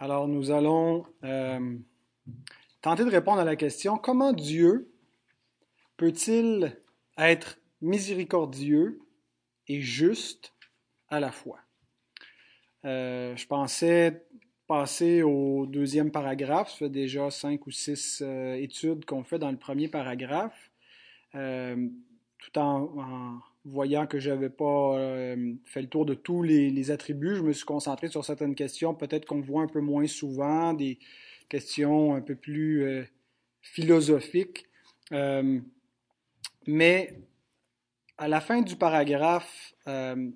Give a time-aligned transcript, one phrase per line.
[0.00, 1.76] Alors nous allons euh,
[2.82, 4.92] tenter de répondre à la question comment Dieu
[5.96, 6.80] peut-il
[7.16, 9.00] être miséricordieux
[9.66, 10.54] et juste
[11.08, 11.58] à la fois?
[12.84, 14.24] Euh, Je pensais
[14.68, 16.70] passer au deuxième paragraphe.
[16.70, 20.70] Ça fait déjà cinq ou six euh, études qu'on fait dans le premier paragraphe,
[21.32, 27.36] tout en voyant que je n'avais pas euh, fait le tour de tous les, attributs,
[27.36, 30.98] je me suis concentré sur certaines questions, peut-être qu'on voit un peu moins souvent, des
[31.48, 33.04] questions un peu plus euh,
[33.60, 34.66] philosophiques.
[35.12, 35.60] Euh,
[36.66, 37.20] mais
[38.16, 40.34] à la fin du paragraphe 1,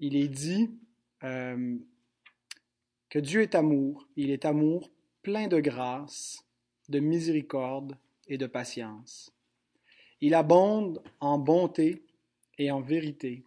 [0.00, 0.70] il est dit
[1.20, 4.06] que Dieu est amour.
[4.16, 4.90] Il est amour
[5.22, 6.44] plein de grâce,
[6.90, 7.96] de miséricorde
[8.28, 9.34] et de patience.
[10.26, 12.02] Il abonde en bonté
[12.56, 13.44] et en vérité.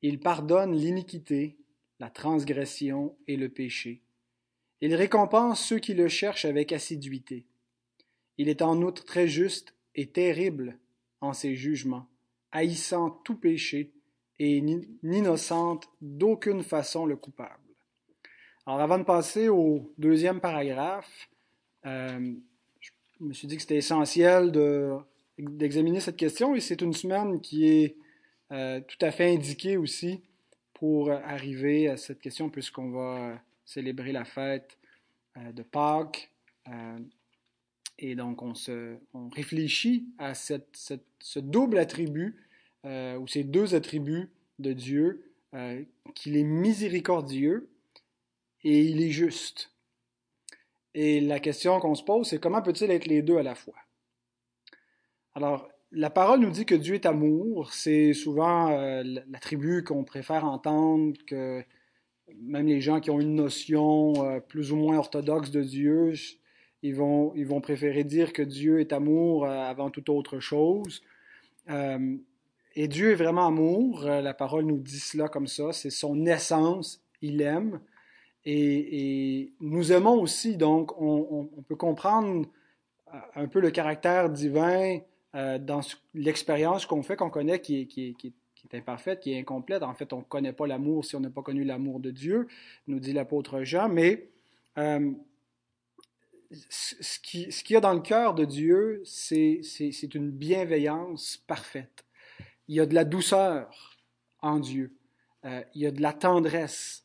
[0.00, 1.56] Il pardonne l'iniquité,
[1.98, 4.00] la transgression et le péché.
[4.80, 7.46] Il récompense ceux qui le cherchent avec assiduité.
[8.36, 10.78] Il est en outre très juste et terrible
[11.20, 12.06] en ses jugements,
[12.52, 13.90] haïssant tout péché
[14.38, 14.60] et
[15.02, 17.74] n'innocente d'aucune façon le coupable.
[18.66, 21.28] Alors avant de passer au deuxième paragraphe,
[21.86, 22.36] euh,
[23.18, 24.96] je me suis dit que c'était essentiel de
[25.38, 27.96] d'examiner cette question et c'est une semaine qui est
[28.52, 30.22] euh, tout à fait indiquée aussi
[30.74, 34.78] pour arriver à cette question puisqu'on va euh, célébrer la fête
[35.36, 36.30] euh, de Pâques.
[37.98, 40.76] et donc on, se, on réfléchit à cette,
[41.20, 42.36] ce double attribut
[42.84, 45.32] ou ces deux attributs de Dieu,
[46.14, 47.68] qu'il est miséricordieux
[48.64, 49.72] et il est juste.
[50.94, 53.74] Et la question qu'on se pose, c'est comment peut-il être les deux à la fois?
[55.38, 57.72] Alors, la parole nous dit que Dieu est amour.
[57.72, 61.62] C'est souvent euh, l'attribut qu'on préfère entendre, que
[62.42, 66.14] même les gens qui ont une notion euh, plus ou moins orthodoxe de Dieu,
[66.82, 71.02] ils vont, ils vont préférer dire que Dieu est amour euh, avant toute autre chose.
[72.74, 74.06] et Dieu est vraiment amour.
[74.06, 75.72] la parole nous dit cela comme ça.
[75.72, 77.00] C'est son essence.
[77.22, 77.78] Il aime.
[78.44, 80.56] Et, nous aimons aussi.
[80.56, 82.44] Donc, on, on peut comprendre
[83.36, 84.98] un peu le caractère divin
[85.34, 85.80] euh, dans
[86.14, 88.34] l'expérience qu'on fait, qu'on connaît, qui est, qui, qui,
[88.72, 89.82] est, imparfaite, qui est incomplète.
[89.82, 92.46] En fait, on ne connaît pas l'amour si on n'a pas connu l'amour de Dieu,
[92.86, 94.28] nous dit l'apôtre Jean, mais
[94.78, 95.12] euh,
[96.50, 102.04] ce qu'il y a dans le cœur de Dieu, c'est une bienveillance parfaite.
[102.68, 103.98] Il y a de la douceur
[104.40, 104.92] en Dieu.
[105.44, 107.04] Euh, il y a de la tendresse.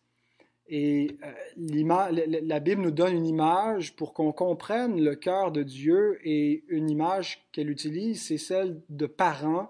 [0.67, 6.19] Et euh, la Bible nous donne une image pour qu'on comprenne le cœur de Dieu
[6.23, 9.69] et une image qu'elle utilise, c'est celle de parents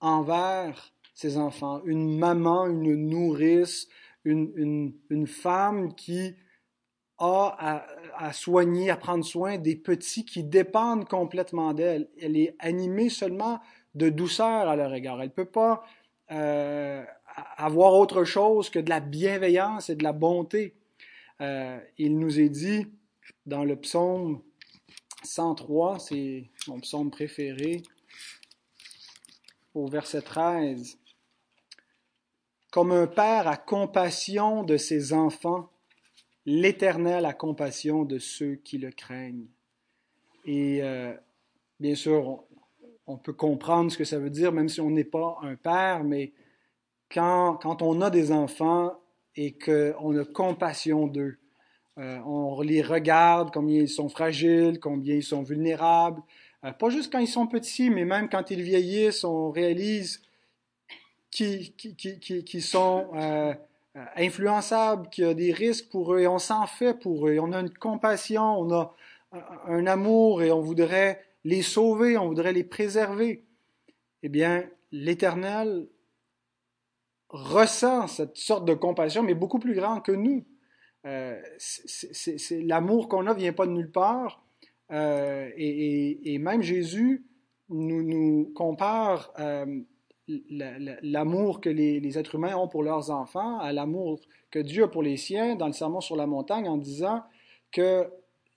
[0.00, 1.82] envers ses enfants.
[1.84, 3.88] Une maman, une nourrice,
[4.24, 6.34] une, une, femme qui
[7.18, 12.08] a à, à, soigner, à prendre soin des petits qui dépendent complètement d'elle.
[12.20, 13.58] Elle est animée seulement
[13.94, 15.20] de douceur à leur égard.
[15.20, 15.82] Elle ne peut pas
[16.30, 17.04] euh,
[17.56, 20.74] avoir autre chose que de la bienveillance et de la bonté.
[21.40, 22.86] Euh, il nous est dit
[23.46, 24.42] dans le psaume
[25.24, 27.82] 103, c'est mon psaume préféré,
[29.74, 30.98] au verset 13,
[32.70, 35.70] Comme un père a compassion de ses enfants,
[36.46, 39.48] l'Éternel a compassion de ceux qui le craignent.
[40.44, 41.14] Et euh,
[41.80, 42.44] bien sûr, on,
[43.06, 46.04] on, peut comprendre ce que ça veut dire, même si on n'est pas un père,
[46.04, 46.32] mais
[47.12, 48.98] quand, quand on a des enfants
[49.36, 51.38] et qu'on a compassion d'eux,
[51.98, 56.22] euh, on les regarde, combien ils sont fragiles, combien ils sont vulnérables,
[56.64, 60.22] euh, pas juste quand ils sont petits, mais même quand ils vieillissent, on réalise
[61.30, 63.52] qu'ils qui, qui, qui, sont euh,
[64.16, 67.38] influençables, qu'il y a des risques pour eux, et on s'en fait pour eux.
[67.40, 68.94] On a une compassion, on a
[69.66, 73.44] un amour, et on voudrait les sauver, on voudrait les préserver.
[74.22, 75.88] Eh bien, l'Éternel
[77.30, 80.44] ressent cette sorte de compassion, mais beaucoup plus grande que nous.
[81.06, 81.40] Euh,
[82.50, 84.42] L'amour qu'on a vient pas de nulle part.
[84.90, 87.26] Euh, et, et, même Jésus
[87.68, 89.82] nous, nous compare euh,
[90.26, 94.18] l'amour que les, les, êtres humains ont pour leurs enfants à l'amour
[94.50, 97.22] que Dieu a pour les siens dans le Sermon sur la montagne en disant
[97.70, 98.10] que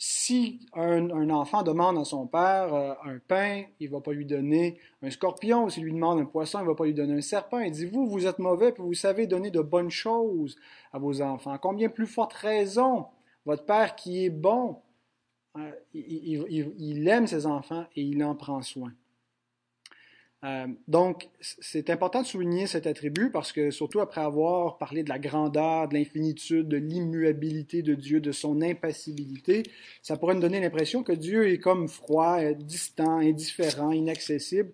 [0.03, 4.25] si un, enfant demande à son père euh, un pain, il ne va pas lui
[4.25, 5.69] donner un scorpion.
[5.69, 7.59] S'il lui demande un poisson, il ne va pas lui donner un serpent.
[7.59, 10.57] Il dit, vous, vous êtes mauvais, puis vous savez donner de bonnes choses
[10.91, 11.55] à vos enfants.
[11.59, 13.05] Combien plus forte raison,
[13.45, 14.79] votre père qui est bon,
[15.59, 18.91] euh, il, aime ses enfants et il en prend soin.
[20.43, 25.09] Euh, donc, c'est important de souligner cet attribut parce que, surtout après avoir parlé de
[25.09, 29.63] la grandeur, de l'infinitude, de l'immuabilité de Dieu, de son impassibilité,
[30.01, 34.73] ça pourrait nous donner l'impression que Dieu est comme froid, euh, distant, indifférent, inaccessible.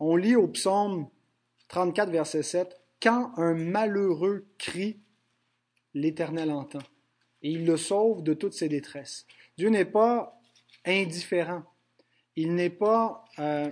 [0.00, 1.08] On lit au psaume
[1.68, 4.98] 34, verset 7, Quand un malheureux crie,
[5.94, 6.82] l'Éternel entend,
[7.42, 9.26] et il le sauve de toutes ses détresses.
[9.56, 10.40] Dieu n'est pas
[10.84, 11.62] indifférent.
[12.36, 13.70] Il n'est pas euh,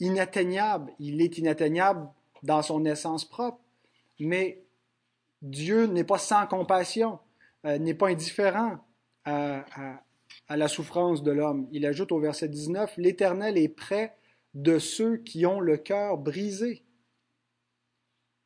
[0.00, 0.92] inatteignable.
[0.98, 2.08] Il est inatteignable
[2.42, 3.60] dans son essence propre,
[4.18, 4.62] mais
[5.42, 7.18] Dieu n'est pas sans compassion,
[7.64, 8.78] euh, n'est pas indifférent
[9.24, 9.64] à,
[10.48, 11.68] à la souffrance de l'homme.
[11.72, 14.16] Il ajoute au verset 19, L'Éternel est près
[14.54, 16.82] de ceux qui ont le cœur brisé.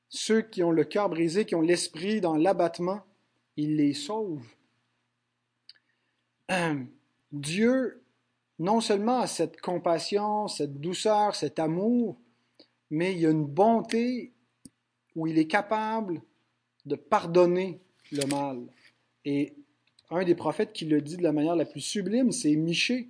[0.08, 3.04] Ceux qui ont le cœur brisé, qui ont l'esprit dans l'abattement,
[3.56, 4.46] il les sauve.
[7.32, 8.03] Dieu
[8.58, 12.16] non seulement cette compassion, cette douceur, cet amour,
[12.90, 14.32] mais il y a une bonté
[15.16, 16.22] où il est capable
[16.86, 17.80] de pardonner
[18.12, 18.66] le mal.
[19.24, 19.54] Et
[20.10, 23.08] un des prophètes qui le dit de la manière la plus sublime, c'est Michée,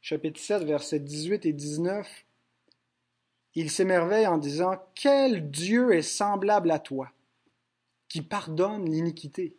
[0.00, 2.24] chapitre 7, versets 18 et 19.
[3.54, 7.12] Il s'émerveille en disant Quel Dieu est semblable à toi,
[8.08, 9.56] qui pardonne l'iniquité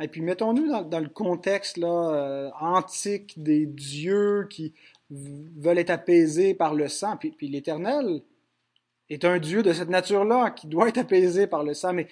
[0.00, 4.74] et puis mettons-nous dans, le contexte là, euh, antique des dieux qui
[5.10, 7.16] veulent être apaisés par le sang.
[7.16, 8.20] Puis, puis l'Éternel
[9.08, 11.94] est un Dieu de cette nature-là qui doit être apaisé par le sang.
[11.94, 12.08] Mais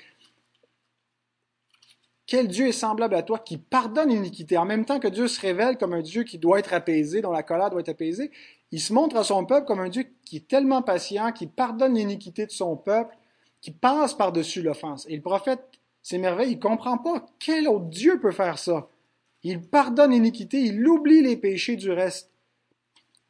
[2.26, 4.56] quel Dieu est semblable à toi qui pardonne l'iniquité?
[4.56, 7.32] En même temps que Dieu se révèle comme un Dieu qui doit être apaisé, dont
[7.32, 8.31] la colère doit être apaisée.
[8.70, 11.94] Il se montre à son peuple comme un Dieu qui est tellement patient, qui pardonne
[11.94, 13.14] l'iniquité de son peuple,
[13.60, 15.06] qui passe par-dessus l'offense.
[15.08, 15.60] Et le prophète
[16.05, 16.53] c'est merveilleux.
[16.53, 18.89] Il ne comprend pas quel autre Dieu peut faire ça.
[19.43, 22.31] Il pardonne l'iniquité, il oublie les péchés du reste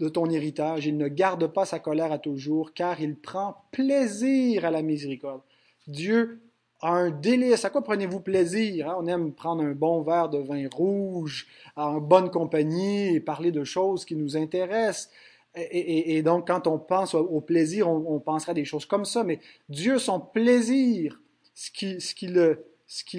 [0.01, 0.85] de ton héritage.
[0.85, 5.41] Il ne garde pas sa colère à toujours, car il prend plaisir à la miséricorde.
[5.87, 6.41] Dieu
[6.81, 7.65] a un délice.
[7.65, 8.91] À quoi prenez-vous plaisir?
[8.91, 8.97] Hein?
[8.99, 13.63] On aime prendre un bon verre de vin rouge en bonne compagnie et parler de
[13.63, 15.11] choses qui nous intéressent.
[15.57, 19.23] Et, donc, quand on pense au, plaisir, on, on pensera des choses comme ça.
[19.23, 19.39] Mais
[19.69, 21.21] Dieu, son plaisir,
[21.55, 23.19] ce qui,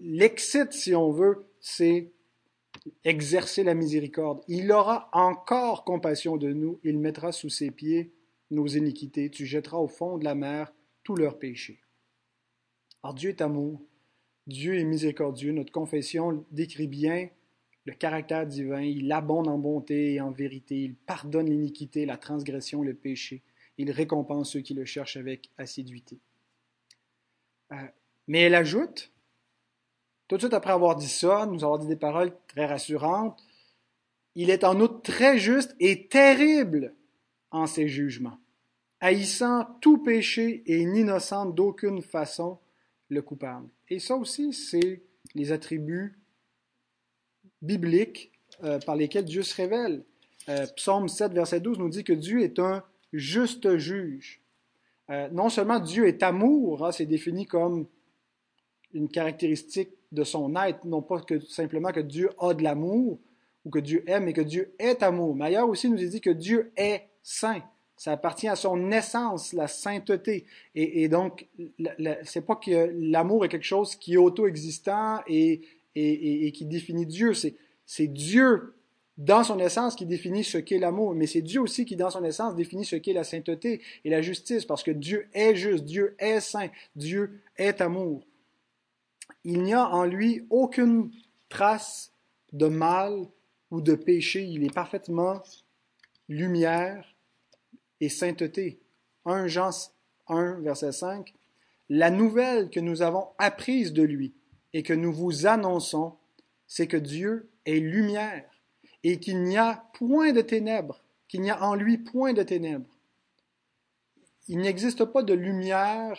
[0.00, 2.12] l'excite, si on veut, c'est
[3.04, 4.42] exercer la miséricorde.
[4.48, 8.12] Il aura encore compassion de nous, il mettra sous ses pieds
[8.50, 10.72] nos iniquités, tu jetteras au fond de la mer
[11.04, 11.80] tous leurs péchés.
[13.02, 13.82] Alors Dieu est amour,
[14.46, 17.30] Dieu est miséricordieux, notre confession décrit bien
[17.84, 22.82] le caractère divin, il abonde en bonté et en vérité, il pardonne l'iniquité, la transgression,
[22.82, 23.42] le péché,
[23.78, 26.20] il récompense ceux qui le cherchent avec assiduité.
[27.72, 27.76] Euh,
[28.28, 29.12] mais elle ajoute,
[30.28, 33.42] tout de suite après avoir dit ça, nous avons dit des paroles très rassurantes,
[34.34, 36.94] il est en outre très juste et terrible
[37.50, 38.38] en ses jugements,
[39.00, 42.58] haïssant tout péché et n'innocent d'aucune façon
[43.08, 43.68] le coupable.
[43.88, 45.02] Et ça aussi, c'est
[45.34, 46.18] les attributs
[47.60, 48.32] bibliques
[48.62, 50.04] euh, par lesquels Dieu se révèle.
[50.48, 52.82] Euh, Psaume 7, verset 12 nous dit que Dieu est un
[53.12, 54.41] juste juge.
[55.10, 57.86] Euh, non seulement Dieu est amour, hein, c'est défini comme
[58.94, 63.18] une caractéristique de son être, non pas que simplement que Dieu a de l'amour
[63.64, 65.34] ou que Dieu aime, mais que Dieu est amour.
[65.34, 67.62] Mais ailleurs aussi, nous est dit que Dieu est saint.
[67.96, 70.44] Ça appartient à son essence, la sainteté.
[70.74, 71.46] Et, donc,
[72.24, 75.60] c'est pas que l'amour est quelque chose qui est auto-existant et,
[75.94, 77.32] et, qui définit Dieu.
[77.32, 78.74] C'est Dieu
[79.18, 82.24] dans son essence qui définit ce qu'est l'amour, mais c'est Dieu aussi qui, dans son
[82.24, 86.16] essence, définit ce qu'est la sainteté et la justice, parce que Dieu est juste, Dieu
[86.18, 88.24] est saint, Dieu est amour.
[89.44, 91.10] Il n'y a en lui aucune
[91.48, 92.12] trace
[92.52, 93.26] de mal
[93.70, 95.42] ou de péché, il est parfaitement
[96.28, 97.14] lumière
[98.00, 98.80] et sainteté.
[99.24, 99.70] 1 Jean
[100.28, 101.32] 1, verset 5.
[101.88, 104.34] La nouvelle que nous avons apprise de lui
[104.72, 106.16] et que nous vous annonçons,
[106.66, 108.51] c'est que Dieu est lumière
[109.04, 112.98] et qu'il n'y a point de ténèbres, qu'il n'y a en lui point de ténèbres.
[114.48, 116.18] Il n'existe pas de lumière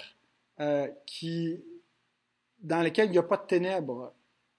[0.59, 0.87] euh,
[2.59, 4.13] dans laquelle il n'y a pas de ténèbres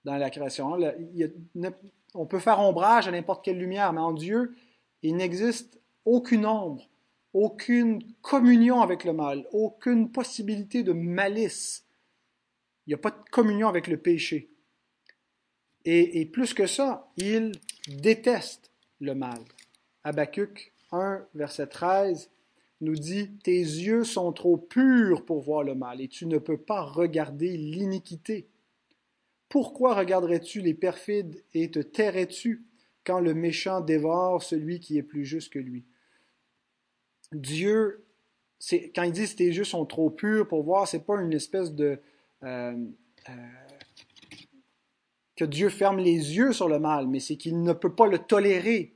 [0.04, 0.78] dans la création.
[2.14, 4.54] on peut faire ombrage à n'importe quelle lumière, mais en Dieu,
[5.02, 6.88] il n'existe aucune ombre,
[7.32, 11.84] aucune communion avec le mal, aucune possibilité de malice.
[12.86, 14.50] Il n'y a pas de communion avec le péché.
[15.86, 17.52] Et, plus que ça, il
[17.88, 19.40] déteste le mal.
[20.04, 22.30] Habakkuk 1, verset 13
[22.80, 26.58] nous dit Tes yeux sont trop purs pour voir le mal, et tu ne peux
[26.58, 28.48] pas regarder l'iniquité.
[29.48, 32.64] Pourquoi regarderais-tu les perfides et te tairais-tu
[33.04, 35.84] quand le méchant dévore celui qui est plus juste que lui
[37.32, 38.04] Dieu,
[38.94, 41.72] quand il dit que tes yeux sont trop purs pour voir, c'est pas une espèce
[41.72, 41.98] de
[42.42, 42.76] euh,
[43.28, 43.32] euh,
[45.36, 48.18] que Dieu ferme les yeux sur le mal, mais c'est qu'il ne peut pas le
[48.18, 48.94] tolérer.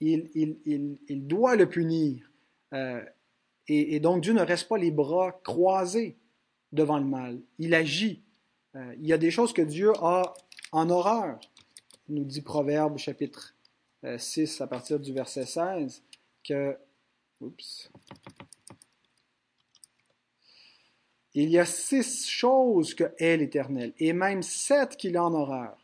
[0.00, 2.30] Il, doit le punir.
[2.72, 3.02] Euh,
[3.68, 6.18] et, donc Dieu ne reste pas les bras croisés
[6.72, 7.40] devant le mal.
[7.58, 8.22] Il agit.
[8.74, 10.34] il y a des choses que Dieu a
[10.72, 11.38] en horreur,
[12.08, 13.54] nous dit Proverbe chapitre
[14.18, 16.02] 6 à partir du verset 16,
[16.42, 16.76] que...
[17.40, 17.90] Oups.
[21.34, 25.76] Il y a six choses que est l'Éternel, et même sept qu'il a en horreur.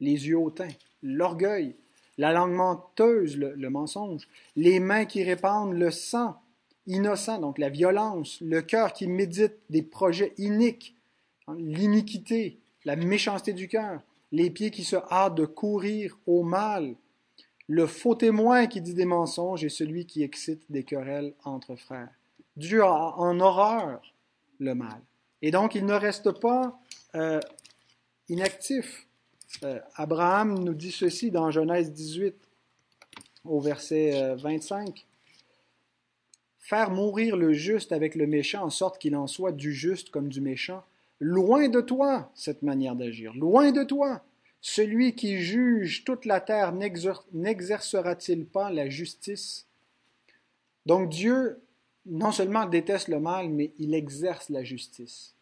[0.00, 0.72] Les yeux hautains,
[1.02, 1.76] l'orgueil,
[2.18, 6.40] la langue menteuse, le, mensonge, les mains qui répandent le sang
[6.86, 10.94] innocent, donc la violence, le cœur qui médite des projets iniques,
[11.58, 14.00] l'iniquité, la méchanceté du cœur,
[14.32, 16.94] les pieds qui se hâtent de courir au mal,
[17.68, 22.08] le faux témoin qui dit des mensonges et celui qui excite des querelles entre frères.
[22.56, 24.00] Dieu a en horreur
[24.58, 25.00] le mal.
[25.42, 26.78] Et donc, il ne reste pas
[27.14, 27.40] euh,
[28.28, 29.06] inactif.
[29.62, 32.34] Euh, Abraham nous dit ceci dans Genèse 18,
[33.44, 34.88] au verset 25.
[34.88, 34.92] Euh,
[36.58, 40.28] Faire mourir le juste avec le méchant, en sorte qu'il en soit du juste comme
[40.28, 40.82] du méchant.
[41.20, 44.24] Loin de toi cette manière d'agir, loin de toi.
[44.60, 49.66] Celui qui juge toute la terre n'exercera-t-il pas la justice?
[50.86, 51.60] Donc Dieu
[52.06, 55.34] non seulement déteste le mal, mais il exerce la justice.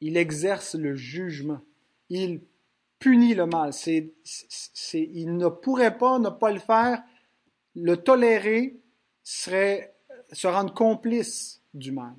[0.00, 1.60] Il exerce le jugement.
[2.10, 2.40] Il
[2.98, 3.72] punit le mal.
[3.72, 4.12] C'est,
[4.94, 7.02] il ne pourrait pas ne pas le faire.
[7.74, 8.76] Le tolérer
[9.22, 9.94] serait
[10.32, 12.14] se rendre complice du mal.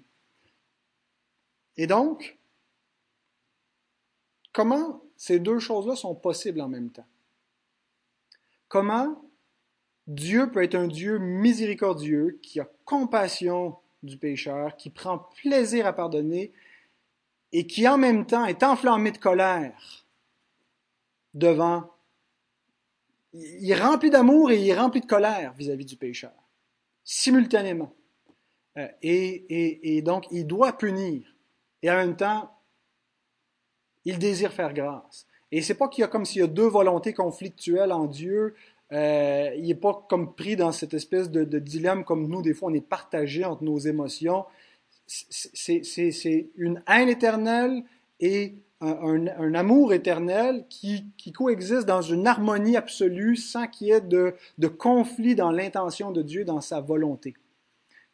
[1.78, 2.38] Et donc,
[4.54, 7.08] comment ces deux choses-là sont possibles en même temps?
[8.68, 9.25] Comment
[10.08, 15.94] Dieu peut être un Dieu miséricordieux qui a compassion du pécheur, qui prend plaisir à
[15.94, 16.54] pardonner
[17.52, 20.06] et qui en même temps est enflammé de colère
[21.34, 21.92] devant.
[23.34, 26.34] Il est rempli d'amour et il est rempli de colère vis-à-vis du pécheur,
[27.04, 27.94] simultanément.
[28.78, 31.36] Euh, et, et donc, il doit punir.
[31.82, 32.52] Et en même temps,
[34.06, 35.28] il désire faire grâce.
[35.52, 38.56] Et c'est pas qu'il y a comme s'il y a deux volontés conflictuelles en Dieu
[38.96, 42.72] euh, il n'est pas comme pris dans cette espèce de, dilemme comme nous, des fois,
[42.72, 44.46] on est partagé entre nos émotions.
[45.06, 47.84] C'est une haine éternelle
[48.22, 54.02] et un, amour éternel qui, qui, coexistent dans une harmonie absolue sans qu'il y ait
[54.02, 54.34] de,
[54.68, 57.34] conflit dans l'intention de Dieu, dans sa volonté.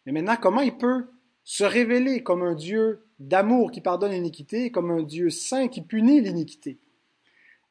[0.05, 1.05] Mais maintenant, comment il peut
[1.43, 6.21] se révéler comme un Dieu d'amour qui pardonne l'iniquité, comme un Dieu saint qui punit
[6.21, 6.79] l'iniquité?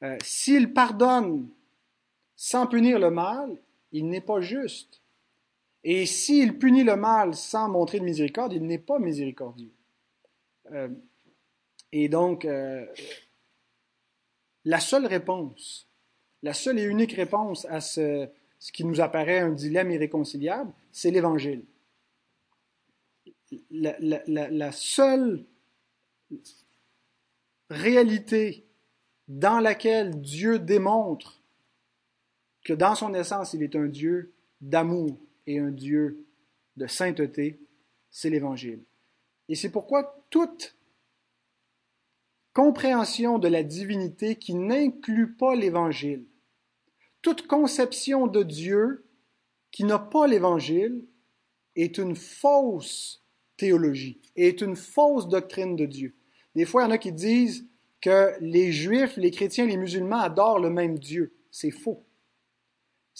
[0.03, 1.49] Euh, S'il pardonne
[2.43, 3.55] sans punir le mal,
[3.93, 5.03] il n'est pas juste.
[5.85, 9.75] Et s'il punit le mal sans montrer de miséricorde, il n'est pas miséricordieux.
[10.73, 10.89] Euh,
[11.93, 12.87] et donc, euh,
[14.65, 15.87] la seule réponse,
[16.43, 18.27] la seule et unique réponse à ce,
[18.73, 21.67] qui nous apparaît un dilemme irréconciliable, c'est l'Évangile.
[23.71, 25.45] La, seule
[27.69, 28.65] réalité
[29.29, 31.40] dans laquelle Dieu démontre
[32.65, 36.27] que dans son essence, il est un Dieu d'amour et un Dieu
[36.77, 37.61] de sainteté,
[38.11, 38.83] c'est l'Évangile.
[39.49, 40.77] Et c'est pourquoi toute
[42.53, 46.25] compréhension de la divinité qui n'inclut pas l'Évangile,
[47.23, 49.05] toute conception de Dieu
[49.71, 51.05] qui n'a pas l'Évangile
[51.77, 53.25] est une fausse
[53.57, 56.15] théologie, est une fausse doctrine de Dieu.
[56.55, 57.67] Des fois, il y en a qui disent
[58.01, 61.35] que les Juifs, les chrétiens, les musulmans adorent le même Dieu.
[61.51, 62.05] C'est faux.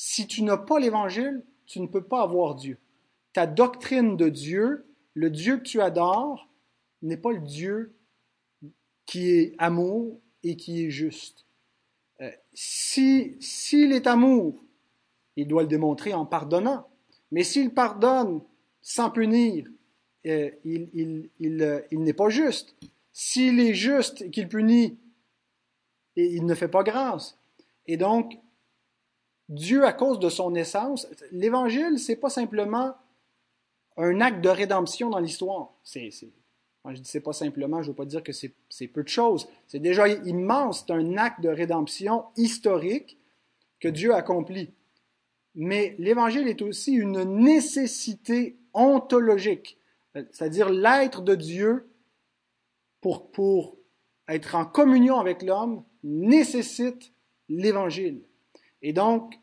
[0.03, 2.79] Si tu n'as pas l'Évangile, tu ne peux pas avoir Dieu.
[3.35, 6.49] Ta doctrine de Dieu, le Dieu que tu adores,
[7.03, 7.95] n'est pas le Dieu
[9.05, 11.45] qui est amour et qui est juste.
[12.23, 14.65] Euh, si s'il est amour,
[15.37, 16.89] il doit le démontrer en pardonnant.
[17.31, 18.41] Mais s'il pardonne
[18.81, 19.67] sans punir,
[20.25, 21.29] euh, il,
[21.63, 22.75] euh, il n'est pas juste.
[23.13, 24.99] S'il est juste et qu'il punit,
[26.17, 27.39] il ne fait pas grâce.
[27.87, 28.41] Et donc,
[29.51, 32.95] Dieu, à cause de son essence, l'évangile, c'est pas simplement
[33.97, 35.73] un acte de rédemption dans l'histoire.
[35.83, 39.49] C'est, je dis c'est pas simplement, je veux pas dire que c'est peu de choses.
[39.67, 43.19] C'est déjà immense, c'est un acte de rédemption historique
[43.81, 44.73] que Dieu accomplit.
[45.57, 49.79] Mais l'évangile est aussi une nécessité ontologique,
[50.15, 51.91] c'est-à-dire l'être de Dieu
[53.01, 53.79] pour, pour
[54.29, 57.13] être en communion avec l'homme nécessite
[57.49, 58.23] l'évangile.
[58.83, 59.40] Et donc,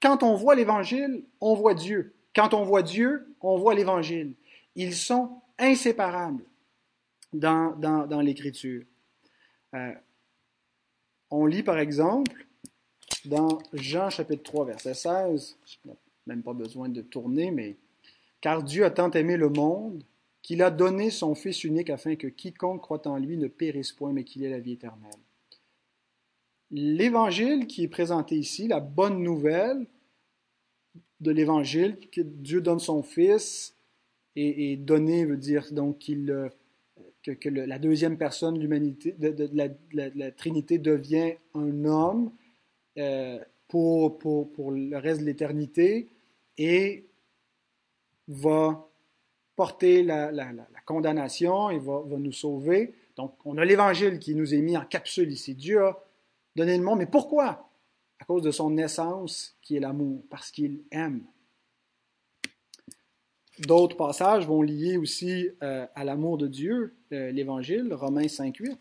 [0.00, 2.14] quand on voit l'Évangile, on voit Dieu.
[2.34, 4.34] quand on voit Dieu, on voit l'Évangile.
[4.76, 6.44] Ils sont inséparables
[7.32, 8.84] dans, l'Écriture.
[9.74, 9.92] Euh,
[11.30, 12.46] on lit par exemple
[13.24, 15.56] dans Jean chapitre 3, verset 16,
[16.26, 17.76] même pas besoin de tourner, mais
[18.40, 20.02] car Dieu a tant aimé le monde
[20.42, 24.12] qu'il a donné son Fils unique afin que quiconque croit en lui ne périsse point,
[24.12, 25.10] mais qu'il ait la vie éternelle.
[26.70, 29.86] L'évangile qui est présenté ici, la bonne nouvelle
[31.20, 33.76] de l'évangile, que Dieu donne son Fils,
[34.36, 36.48] et, donner veut dire donc euh,
[37.22, 42.32] que, la deuxième personne de l'humanité, de, la, Trinité devient un homme
[42.98, 46.08] euh, pour, pour, pour, le reste de l'éternité
[46.56, 47.06] et
[48.28, 48.88] va
[49.56, 50.32] porter la,
[50.86, 52.94] condamnation et va, va, nous sauver.
[53.16, 55.54] Donc, on a l'Évangile qui nous est mis en capsule ici.
[55.54, 56.02] Dieu a
[56.56, 57.70] donné le monde, mais pourquoi?
[58.18, 61.24] À cause de son essence qui est l'amour, parce qu'il aime.
[63.60, 68.78] D'autres passages vont lier aussi euh, à l'amour de Dieu, euh, l'Évangile, Romains 5, 8.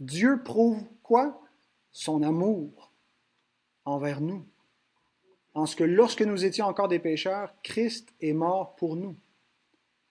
[0.00, 1.40] Dieu prouve quoi?
[1.92, 2.92] Son amour
[3.84, 4.44] envers nous.
[5.54, 9.16] En ce que lorsque nous étions encore des pécheurs, Christ est mort pour nous.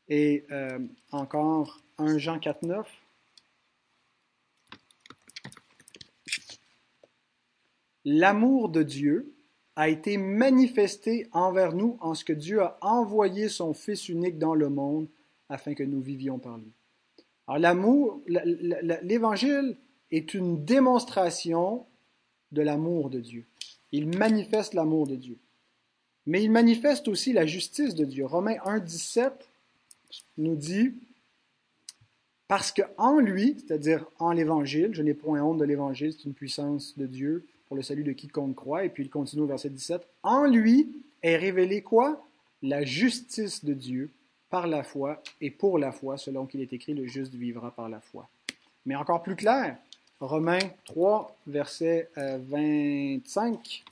[0.08, 0.80] Et euh,
[1.12, 2.60] encore 1 Jean 4,
[8.06, 9.34] L'amour de Dieu
[9.76, 14.56] a été manifesté envers nous en ce que Dieu a envoyé son Fils unique dans
[14.56, 15.08] le monde
[15.50, 16.72] afin que nous vivions par lui.
[17.48, 19.78] Alors l'amour, l'évangile
[20.12, 21.86] est une démonstration
[22.52, 23.46] de l'amour de Dieu.
[23.92, 25.38] Il manifeste l'amour de Dieu.
[26.26, 28.26] Mais il manifeste aussi la justice de Dieu.
[28.26, 29.34] Romains 1, 17
[30.38, 30.94] nous dit
[32.48, 36.98] parce qu'en lui, c'est-à-dire en l'évangile, je n'ai point honte de l'évangile, c'est une puissance
[36.98, 38.86] de Dieu le salut de quiconque croit.
[38.86, 40.08] Et puis il continue au verset 17.
[40.24, 42.26] En lui est révélé quoi?
[42.62, 44.10] La justice de Dieu
[44.50, 47.90] par la foi et pour la foi, selon qu'il est écrit, le juste vivra par
[47.90, 48.30] la foi.
[48.86, 49.78] Mais encore plus clair,
[50.20, 53.84] Romains 3, verset 25.
[53.86, 53.92] Euh,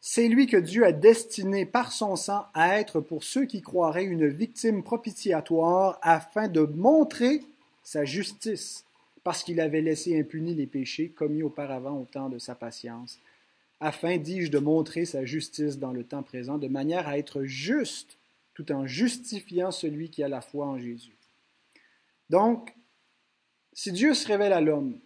[0.00, 4.04] C'est lui que Dieu a destiné par son sang à être pour ceux qui croiraient
[4.04, 7.42] une victime propitiatoire afin de montrer
[7.82, 8.85] sa justice
[9.26, 13.18] parce qu'il avait laissé impunis les péchés commis auparavant au temps de sa patience,
[13.80, 18.18] afin, dis-je, de montrer sa justice dans le temps présent, de manière à être juste,
[18.54, 21.16] tout en justifiant celui qui a la foi en Jésus.
[22.30, 22.72] Donc,
[23.72, 24.96] si Dieu se révèle à l'homme,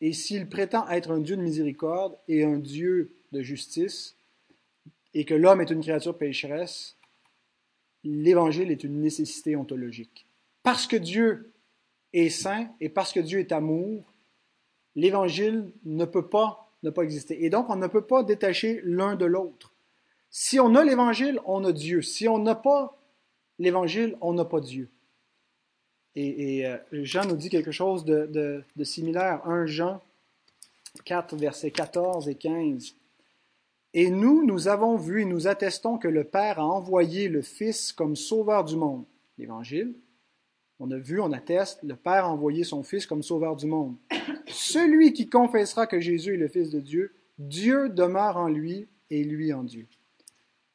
[0.00, 4.16] et s'il prétend être un Dieu de miséricorde et un Dieu de justice,
[5.14, 6.96] et que l'homme est une créature pécheresse,
[8.02, 10.26] l'Évangile est une nécessité ontologique.
[10.64, 11.52] Parce que Dieu
[12.12, 14.04] est saint et parce que Dieu est amour,
[14.94, 17.44] l'évangile ne peut pas ne pas exister.
[17.44, 19.72] Et donc, on ne peut pas détacher l'un de l'autre.
[20.30, 22.02] Si on a l'évangile, on a Dieu.
[22.02, 22.96] Si on n'a pas
[23.58, 24.88] l'évangile, on n'a pas Dieu.
[26.14, 29.44] Et, euh, Jean nous dit quelque chose de, de similaire.
[29.46, 30.00] 1 Jean
[31.04, 32.94] 4, versets 14 et 15.
[33.94, 37.92] Et nous, nous avons vu et nous attestons que le Père a envoyé le Fils
[37.92, 39.04] comme sauveur du monde,
[39.38, 39.94] l'Évangile,
[40.80, 43.96] on a vu, on atteste, le Père a envoyé son Fils comme sauveur du monde.
[44.46, 49.24] Celui qui confessera que Jésus est le Fils de Dieu, Dieu demeure en lui et
[49.24, 49.86] lui en Dieu.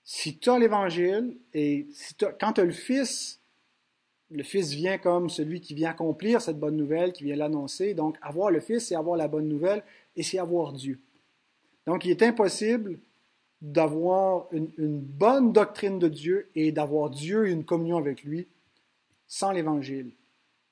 [0.04, 1.88] Si tu as l'Évangile et
[2.40, 3.40] quand tu as le Fils,
[4.30, 7.94] le Fils vient comme celui qui vient accomplir cette bonne nouvelle, qui vient l'annoncer.
[7.94, 9.84] Donc, avoir le Fils, c'est avoir la bonne nouvelle
[10.16, 11.00] et c'est avoir Dieu.
[11.88, 13.00] Donc, il est impossible
[13.62, 18.48] d'avoir une bonne doctrine de Dieu et d'avoir Dieu et une communion avec lui
[19.28, 20.12] sans l'Évangile.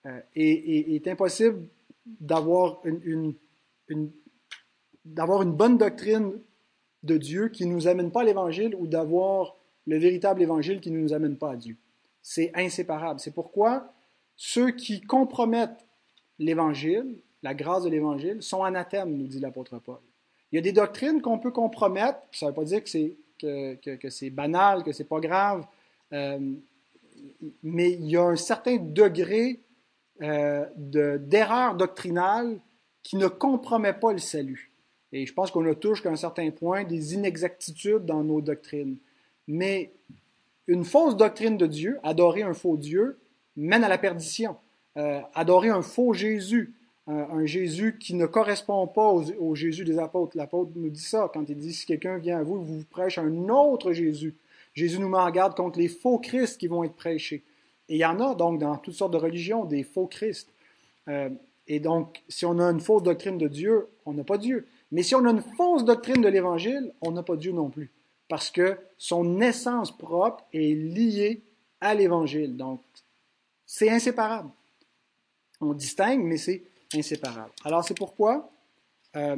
[0.06, 1.68] Euh, et, il est impossible
[2.06, 3.36] d'avoir une,
[5.06, 6.34] d'avoir une bonne doctrine
[7.04, 9.56] de Dieu qui ne nous amène pas à l'Évangile ou d'avoir
[9.88, 11.76] le véritable Évangile qui ne nous amène pas à Dieu.
[12.22, 13.20] C'est inséparable.
[13.20, 13.94] C'est pourquoi
[14.36, 15.86] ceux qui compromettent
[16.40, 20.00] l'Évangile, la grâce de l'Évangile, sont anathèmes, nous dit l'apôtre Paul.
[20.52, 23.18] Il y a des doctrines qu'on peut compromettre, ça ne veut pas dire que c'est,
[23.40, 25.66] que, que, c'est banal, que c'est pas grave.
[26.14, 26.54] Euh,
[27.64, 29.60] mais il y a un certain degré
[30.22, 32.60] euh, d'erreur doctrinale
[33.04, 34.72] qui ne compromet pas le salut.
[35.12, 38.98] Et je pense qu'on a tous, qu'à un certain point, des inexactitudes dans nos doctrines.
[39.48, 39.94] Mais
[40.68, 43.20] une fausse doctrine de Dieu, adorer un faux Dieu,
[43.58, 44.56] mène à la perdition.
[44.98, 46.74] Euh, adorer un faux Jésus,
[47.08, 50.38] un Jésus qui ne correspond pas au, Jésus des apôtres.
[50.38, 53.50] L'apôtre nous dit ça quand il dit si quelqu'un vient à vous, vous prêche un
[53.50, 54.36] autre Jésus
[54.74, 57.44] Jésus nous met en garde contre les faux Christ qui vont être prêchés.
[57.90, 60.50] Et il y en a donc dans toutes sortes de religions des faux Christ.
[61.08, 61.30] Euh,
[61.68, 64.68] et donc, si on a une fausse doctrine de Dieu, on n'a pas Dieu.
[64.92, 67.92] Mais si on a une fausse doctrine de l'Évangile, on n'a pas Dieu non plus.
[68.30, 71.42] parce que son essence propre est liée
[71.82, 72.56] à l'Évangile.
[72.56, 72.82] Donc,
[73.66, 74.50] c'est inséparable.
[75.60, 77.52] On distingue, mais c'est inséparable.
[77.66, 78.50] Alors, c'est pourquoi,
[79.18, 79.36] euh,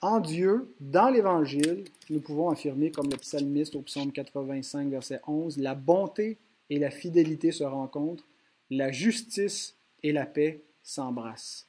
[0.00, 5.58] en Dieu, dans l'Évangile, nous pouvons affirmer, comme le psalmiste au psaume 85, verset 11,
[5.58, 6.38] la bonté
[6.70, 8.24] et la fidélité se rencontrent,
[8.70, 11.66] la justice et la paix s'embrassent.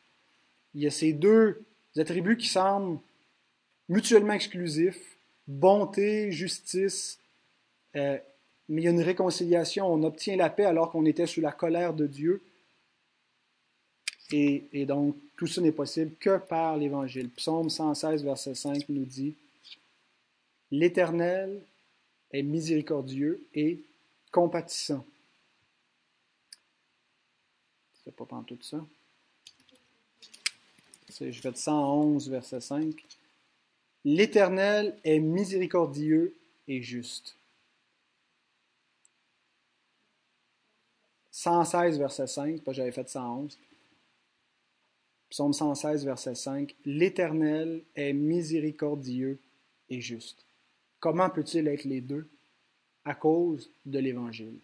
[0.73, 1.61] Il y a ces deux
[1.95, 2.99] attributs qui semblent
[3.87, 7.19] mutuellement exclusifs, bonté, justice,
[7.95, 8.17] euh,
[8.69, 11.51] mais il y a une réconciliation, on obtient la paix alors qu'on était sous la
[11.51, 12.41] colère de Dieu.
[14.35, 17.29] Et, donc, tout ça n'est possible que par l'Évangile.
[17.29, 19.35] Psaume 116, verset 5 nous dit,
[20.71, 21.61] L'Éternel
[22.31, 23.79] est miséricordieux et
[24.31, 25.05] compatissant.
[28.03, 28.83] C'est pas tout ça.
[31.09, 33.05] Je vais de 111, verset 5.
[34.03, 36.35] L'Éternel est miséricordieux
[36.67, 37.35] et juste.
[41.29, 43.59] 116, verset 5, pas j'avais fait 111.
[45.33, 46.75] Psaume 116, verset 5.
[46.85, 49.39] L'Éternel est miséricordieux
[49.89, 50.45] et juste.
[50.99, 52.29] Comment peut-il être les deux?
[53.03, 54.59] À cause de l'Évangile?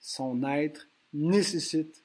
[0.00, 2.02] Son être nécessite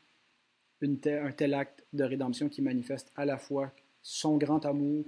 [0.82, 5.06] un tel acte de rédemption qui manifeste à la fois son grand amour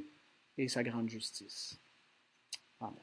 [0.58, 1.78] et sa grande justice.
[2.80, 2.96] Amen.